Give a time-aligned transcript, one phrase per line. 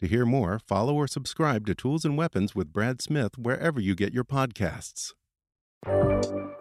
[0.00, 3.94] To hear more, follow or subscribe to Tools and Weapons with Brad Smith wherever you
[3.94, 5.14] get your podcasts.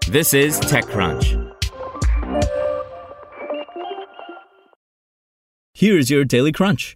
[0.08, 1.52] This is TechCrunch.
[5.74, 6.96] Here's your Daily Crunch.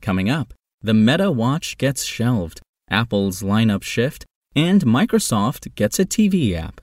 [0.00, 6.54] Coming up, the Meta Watch gets shelved, Apple's lineup shift, and Microsoft gets a TV
[6.54, 6.80] app.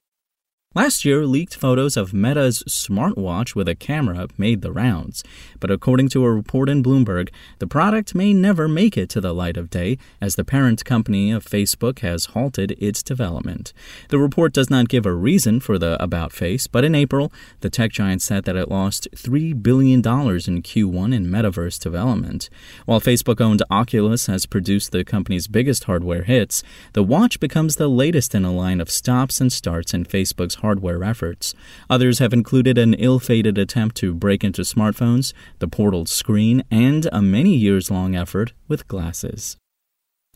[0.77, 5.23] Last year, leaked photos of Meta's smartwatch with a camera made the rounds,
[5.61, 9.33] but according to a report in Bloomberg, the product may never make it to the
[9.33, 13.71] light of day as the parent company of Facebook has halted its development.
[14.09, 17.31] The report does not give a reason for the about face, but in April,
[17.61, 22.49] the tech giant said that it lost $3 billion in Q1 in metaverse development.
[22.85, 27.87] While Facebook owned Oculus has produced the company's biggest hardware hits, the watch becomes the
[27.87, 31.53] latest in a line of stops and starts in Facebook's hardware efforts.
[31.89, 37.07] Others have included an ill fated attempt to break into smartphones, the Portal screen, and
[37.11, 39.57] a many years long effort with glasses.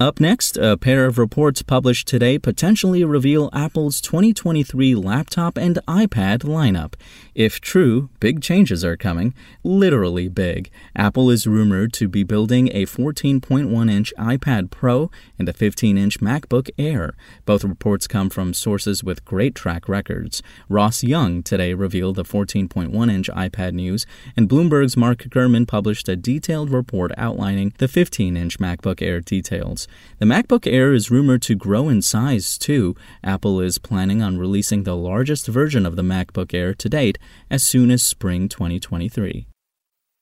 [0.01, 6.45] Up next, a pair of reports published today potentially reveal Apple's 2023 laptop and iPad
[6.45, 6.93] lineup.
[7.35, 9.33] If true, big changes are coming.
[9.61, 10.71] Literally big.
[10.95, 16.21] Apple is rumored to be building a 14.1 inch iPad Pro and a 15 inch
[16.21, 17.13] MacBook Air.
[17.45, 20.41] Both reports come from sources with great track records.
[20.69, 24.05] Ross Young today revealed the 14.1 inch iPad news,
[24.37, 29.88] and Bloomberg's Mark Gurman published a detailed report outlining the 15 inch MacBook Air details.
[30.19, 32.95] The MacBook Air is rumored to grow in size too.
[33.23, 37.17] Apple is planning on releasing the largest version of the MacBook Air to date
[37.49, 39.47] as soon as spring 2023.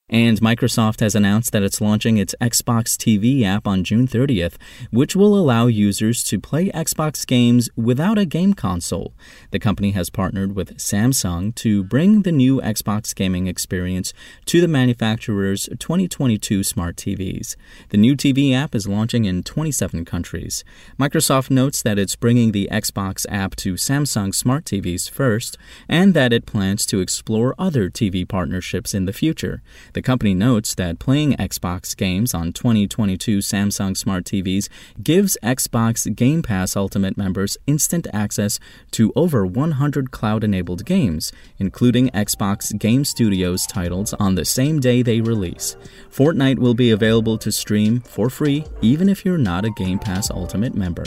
[0.09, 4.53] And Microsoft has announced that it's launching its Xbox TV app on June 30th,
[4.89, 9.13] which will allow users to play Xbox games without a game console.
[9.51, 14.13] The company has partnered with Samsung to bring the new Xbox gaming experience
[14.45, 17.57] to the manufacturer's 2022 smart TVs.
[17.89, 20.63] The new TV app is launching in 27 countries.
[20.97, 25.57] Microsoft notes that it's bringing the Xbox app to Samsung smart TVs first,
[25.89, 29.61] and that it plans to explore other TV partnerships in the future.
[29.97, 34.69] The company notes that playing Xbox games on 2022 Samsung Smart TVs
[35.01, 38.59] gives Xbox Game Pass Ultimate members instant access
[38.91, 45.01] to over 100 cloud enabled games, including Xbox Game Studios titles on the same day
[45.01, 45.75] they release.
[46.11, 50.29] Fortnite will be available to stream for free even if you're not a Game Pass
[50.29, 51.05] Ultimate member.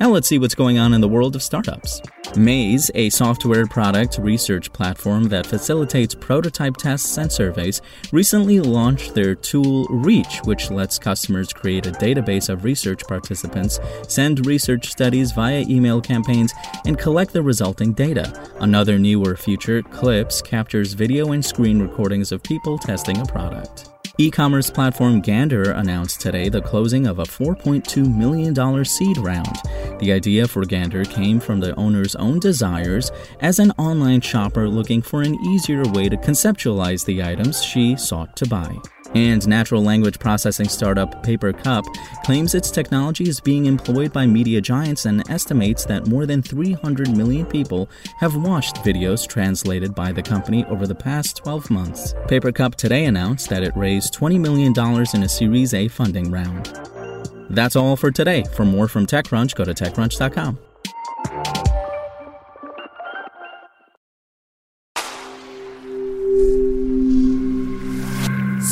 [0.00, 2.00] Now let's see what's going on in the world of startups.
[2.34, 7.80] Maze, a software product research platform that facilitates prototype tests and surveys,
[8.12, 13.78] recently launched their tool Reach, which lets customers create a database of research participants,
[14.08, 16.52] send research studies via email campaigns,
[16.84, 18.50] and collect the resulting data.
[18.60, 23.95] Another newer feature, Clips, captures video and screen recordings of people testing a product.
[24.18, 29.56] E commerce platform Gander announced today the closing of a $4.2 million seed round.
[29.98, 35.02] The idea for Gander came from the owner's own desires as an online shopper looking
[35.02, 38.74] for an easier way to conceptualize the items she sought to buy.
[39.14, 41.84] And natural language processing startup Papercup
[42.24, 47.16] claims its technology is being employed by media giants and estimates that more than 300
[47.16, 47.88] million people
[48.18, 52.14] have watched videos translated by the company over the past 12 months.
[52.26, 54.72] Papercup today announced that it raised $20 million
[55.14, 56.72] in a Series A funding round.
[57.50, 58.44] That's all for today.
[58.54, 60.65] For more from TechCrunch, go to TechCrunch.com.